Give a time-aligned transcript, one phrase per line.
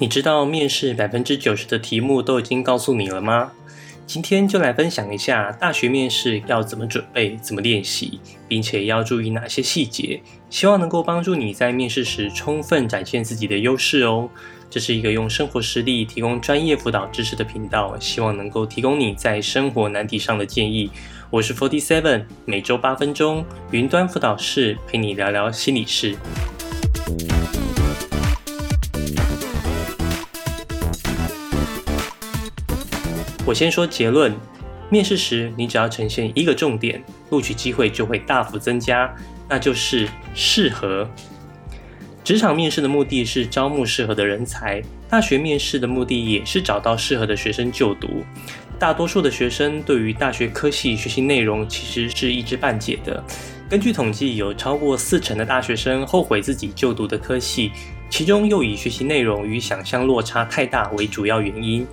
[0.00, 3.52] 你知道面试百分之九十的题目都已经告诉你了吗？
[4.06, 8.18] 今天就来分享一下大学面试要怎么准备、怎么练习，
[8.48, 14.30] 并且要注意哪些细节，希望能够帮助你在面试时充分展现自己的优势哦。
[14.70, 20.90] 这是一个用生活实例提供专业辅导知识的频道，希望能够提供你在生活难题上的建议。
[21.28, 26.16] 我是 Forty Seven，每周八分钟云端辅导室陪你聊聊心理事。
[33.46, 34.34] 我先说结论：
[34.90, 39.12] 面试时，你只要呈现一个重点，录取机会就会大幅增加，
[39.48, 41.08] 那就是适合。
[42.22, 48.22] 职场面试的目的是招募适合的人才，大学面试的目的也是找到适合的学生就读。
[48.78, 53.22] 大多数的学生对于大学科系学习内容其实是一知半解的。
[53.68, 57.72] 根据统计，有超过四成的大学生后悔自己就读的科系，
[58.10, 61.86] 其中又以学习内容与想象落差太大为主要原因。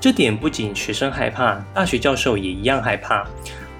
[0.00, 3.26] 这点不仅学生害怕，大学教授也一样害怕。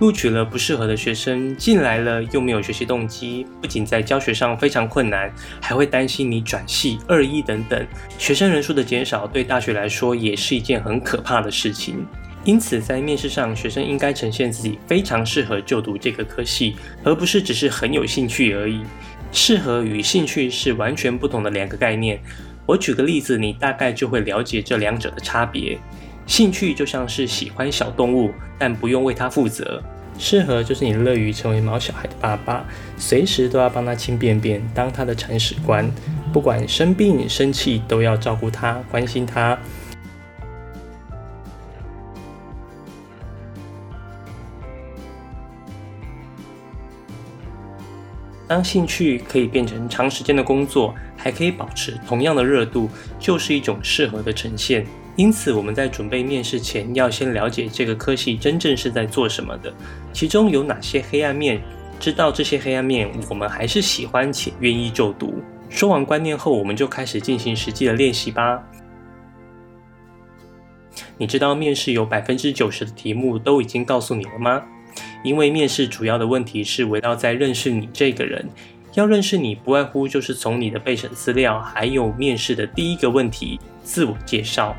[0.00, 7.86] 录取了不适合的学生进来了，又没有学习动机，不仅在教学上非常困难，还会担心你转系、二一等等。
[8.16, 12.06] 学生人数的减少对大学来说也是一件很可怕的事情。
[12.44, 18.82] 因此，在面试上，学生应该呈现自己非常适合就读这个科系，而不是只是很有兴趣而已。
[19.32, 22.20] 适合与兴趣是完全不同的两个概念。
[22.64, 25.77] 我举个例子，你大概就会了解这两者的差别。
[26.28, 29.82] 兴趣就像是喜欢小动物，但不用为它负责；
[30.18, 32.64] 适合就是你乐于成为毛小孩的爸爸，
[32.98, 35.90] 随时都要帮他清便便，当他的铲屎官，
[36.30, 39.58] 不管生病生气都要照顾他，关心他。
[48.46, 54.86] 当兴趣可以变成长时间的工作，还可以保持同样的热度，就是一种适合的呈现。
[55.19, 59.75] 因此，我们在准备面试前，要先了解这个科系真正是在做什么的，
[60.12, 61.60] 其中有哪些黑暗面。
[61.98, 65.42] 知道这些黑暗面，我们还是喜欢且愿意就读。
[65.69, 68.62] 说完观念后，我们就开始进行实际的练习吧。
[71.16, 74.62] 你知道面试有百分之九十的题目都已经告诉你了吗？
[75.25, 78.48] 因为面试主要的问题是围绕在认识你这个人。
[78.94, 84.76] 要认识你，不外乎就是从你的备审资料，还有面试的第一个问题——自我介绍。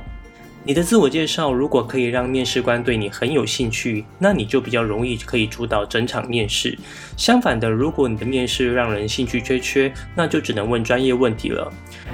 [0.66, 6.78] 你的自我介绍如果可以让面试官对你很有兴趣，那你就比较容易可以主导整场面试。
[7.16, 11.72] 相反的，如果你的面试让人兴趣缺缺，那就只能问专业问题了。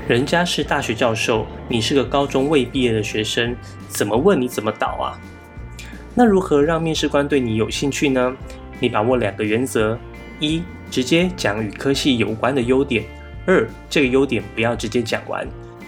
[0.08, 3.56] 人家是大学教授，你是个高中未毕业的学生，
[3.88, 5.20] 怎么问你怎么倒啊？
[6.14, 8.34] 那如何让面试官对你有兴趣呢？
[8.80, 9.98] 你把握两个原则：
[10.40, 10.62] 一、
[10.92, 13.04] 直接讲与科系有关的优点；
[13.48, 15.46] 二、这个优点不要直接讲完。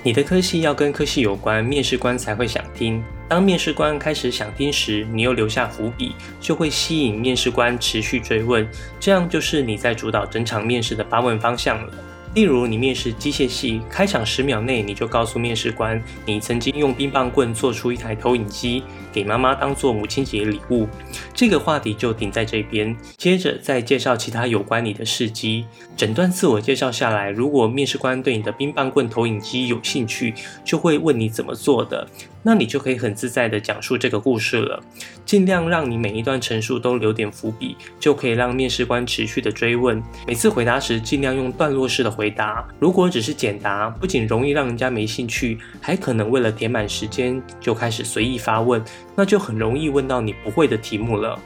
[0.07, 3.03] 你的科系要跟科系有关，面试官才会想听。
[3.27, 8.65] 当面试官开始想听时，你又留下伏笔，就会吸引面试官持续追问，
[9.01, 11.93] 这样就是你在主导整场面试的发问方向了。
[12.35, 18.83] 例如，你面试机械系，开场十秒内你就告诉面试官，你曾经用冰棒棍做出一台投影机，
[19.17, 20.87] 给妈妈当做母亲节礼物。
[21.33, 25.65] 这个话题就停在这边，接着再介绍其他有关你的事迹。
[25.95, 32.07] 整段自我介绍下来，如果面试官对你的冰棒棍投影机有兴趣，就会问你怎么做的。
[32.43, 34.79] 那你就可以很自在地讲述这个故事了，
[35.25, 40.01] 尽量让你每一段陈述都留点伏笔，就可以让面试官持续的追问。
[40.25, 42.65] 每次回答时，尽量用段落式的回答。
[42.79, 48.81] 如果只是简答，不仅容易让人家没兴趣，还可能为了填满时间就开始随意发问，
[49.19, 51.39] 那就很容易问到你不会的题目了。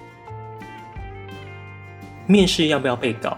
[2.28, 3.38] 面试要不要背稿？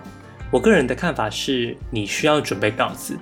[0.49, 3.15] 我个人的看法是，你需要准备稿子，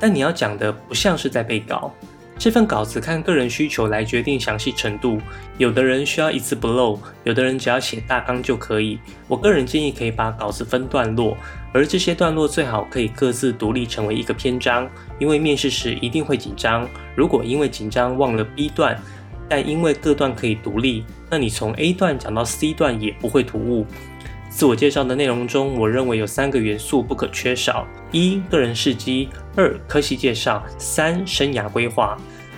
[0.00, 1.94] 但你要讲的不像是在背稿。
[2.36, 5.20] 这份稿子看个人需求来决定详细程度，
[5.56, 8.98] 有的人需要一字不漏，有的人只要写大纲就可以。
[9.28, 11.36] 我个人建议可以把稿子分段落，
[11.72, 16.88] 而这些段落最好可以各自独立成为一个篇章，因为面试时一定会紧张。
[17.14, 19.00] 如果因为紧张忘了 B 段，
[19.48, 23.86] 但因为各段可以独立，那你从 A 段讲到 C 段也不会突兀。
[24.48, 32.16] 自我介绍的内容中，我认为有三个元素不可缺少：一、个人事迹；二、科系介绍；三、生涯规划。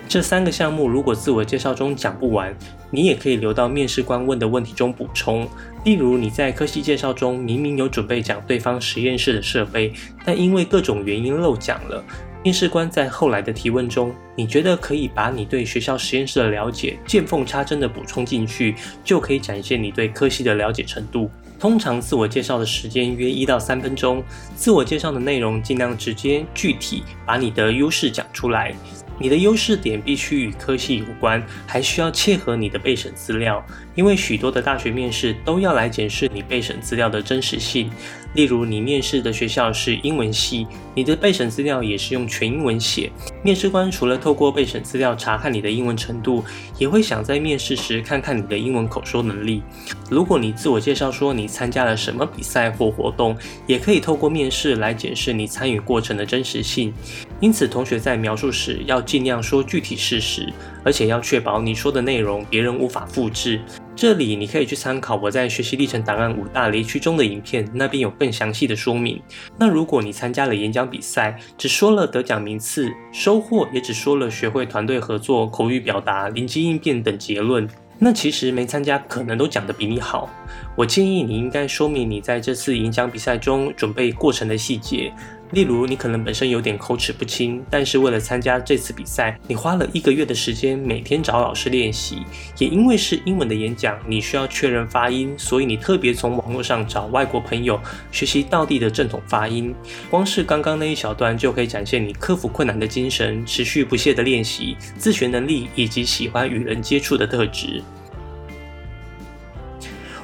[0.09, 2.55] 这三个项目如果自我介绍中讲不完，
[2.91, 5.49] 你也可以留到面试官问的问题中补充。
[5.85, 9.93] 例如，你在科系介绍中明明有准备讲对方实验室的设备，
[10.25, 12.05] 但因为各种原因漏讲了。
[12.47, 21.29] 面试官在后来的提问中，你觉得可以把你对学校实验室的了解见缝插针的补充进去，就可以展现你对科系的了解程度。
[21.59, 24.23] 通常自我介绍的时间约一到三分钟，
[24.55, 28.73] 自我介绍的内容尽量直接具体，把你的优势讲出来。
[29.19, 33.65] 你的优势点必须与科系有关，还需要切合你的备审资料，
[33.97, 37.91] 因为许多的大学面试都要来检视你备审资料的真实性。
[38.37, 43.11] 例如，你面试的学校是英文系，你的备审资料也是用全英文写。
[43.43, 46.45] 面试官除了透过备审资料查看你的英文程度，
[46.79, 49.63] 也会想在面试时看看你的英文口说能力。
[50.11, 53.35] 如果你自我介绍说你参加了什么比赛或活动，
[53.67, 56.93] 也可以透过面试来检视你参与过程的真实性。
[57.41, 60.53] 因此，同学在描述时要尽量说具体事实，
[60.85, 63.63] 而且要确保你说的内容别人无法复制。
[63.97, 69.19] 这里你可以去参考我在学习历程档案五大雷区中的影片，那边有更详细的说明。
[69.59, 77.67] 那如果你参加了演讲比赛，只说了得奖名次、收获，也只说了学会团队合作、口语表达、临机应变等结论，
[77.99, 80.29] 那其实没参加可能都讲得比你好。
[80.77, 85.11] 我建议你应该说明你在这次演讲比赛中准备过程的细节。
[85.53, 92.25] 例如，你可能本身有点口齿不清，但是为了参加这次比赛，你花了一个月的时间，每天找老师练习。
[92.59, 99.75] 也因为是英文的演讲，你需要确认发音，所以你特别从网络上找外国朋友学习道地的正统发音。
[100.11, 107.83] 光是刚刚那一小段，就可以展现你克服困难的精神、持续不懈的练习、自学能力以及喜欢与人接触的特质。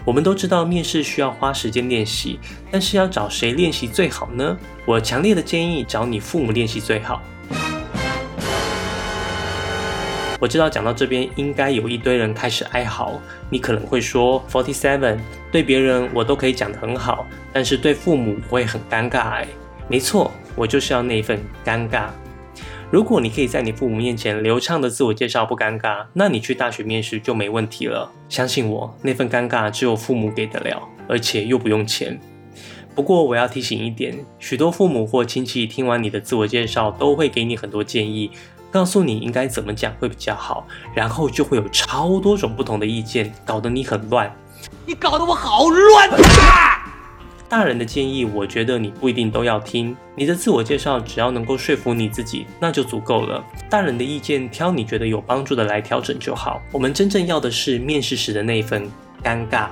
[0.05, 2.41] 我们都知道面试需要花时间练习，
[2.71, 4.57] 但是要找谁练习最好呢？
[4.85, 7.23] 我强烈的建议找你父母练习最好。
[10.41, 13.21] 我知道讲到这边，应该有一堆人开始哀嚎。
[13.49, 15.19] 你可能会说，Forty Seven
[15.53, 19.31] 对别人我都可以讲得很好，但是对父母我会很尴尬。
[19.31, 19.47] 哎，
[19.87, 22.07] 没错，我就是要那一份尴尬。
[22.93, 28.13] 如果你可以在你父母面前流畅的自我介绍不尴尬，那你去大学面试就没问题了。
[28.29, 32.21] 相信我，那份尴尬只有父母给得了，而且又不用钱。
[32.95, 38.31] 不过我要提醒一点，许多父母或亲戚听完你的自我介绍，都会给你很多建议，
[38.71, 44.31] 告诉你应该怎么讲会比较好，然后就会有超多种不同的意见，搞得你很乱。
[44.85, 46.82] 你搞得我好乱啊！
[47.53, 49.95] 大人的建议，我觉得你不一定都要听。
[50.17, 53.45] 你的自我介绍只要能够说服你自己，那就足够了。
[53.69, 56.63] 大人的意见，挑你觉得有帮助的来调整就好。
[56.73, 58.89] 我们真正要的是面试时的那一份
[59.23, 59.69] 尴尬。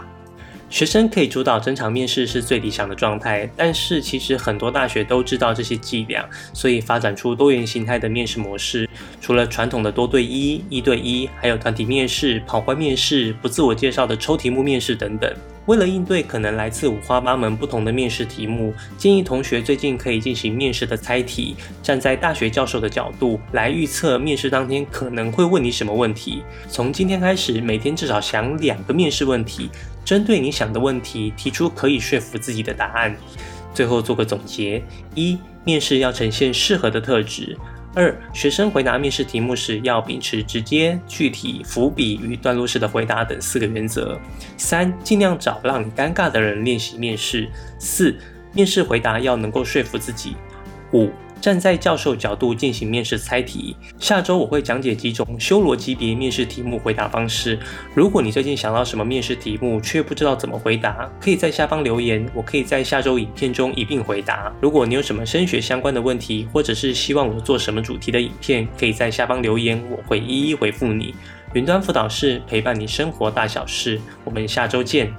[0.69, 8.87] 学生可以主导整场面试是最理想的状态，但是其实很多大学都知道这些伎俩，所以发展出多元形态的面试模式。
[9.23, 15.35] 除了传统的多对一、一对一，还有团体面试、跑关面试、不自我介绍的抽题目面试等等。
[15.71, 26.43] 为了应对可能来自五花八门不同的面试题目，建议同学最近可以进行面试的猜题，站在大学教授的角度来预测面试当天可能会问你什么问题。
[26.69, 29.71] 从今天开始，每天至少想两个面试问题。
[30.05, 33.15] 针对你想的问题提出可以说服自己的答案。
[33.73, 34.83] 最后做个总结：
[35.15, 37.57] 一、面试要呈现适合的特质；
[37.93, 44.17] 二、学生回答面试题目时要秉持直接、具体、伏笔与段落式的回答等四个原则；
[44.57, 47.49] 三、尽量找让你尴尬的人练习面试；
[47.81, 48.17] 四、
[48.53, 50.35] 面试回答要能够说服自己；
[50.93, 51.11] 五。
[51.41, 53.75] 站在教授角度进行面试猜题。
[53.99, 57.59] 下周我会讲解几种修罗级别面试题目回答方式。
[57.95, 64.53] 如果你最近想到什么面试题目却不知道怎么回答，可以在下方留言，我可以在下周影片中一并回答。
[64.61, 71.15] 如果你有什么升学相关的问题，或者是希望我做什么主题的影片，可以在下方留言，我会一一回复你。
[71.55, 75.12] 云端辅导室陪伴你生活大小事，我们下周见。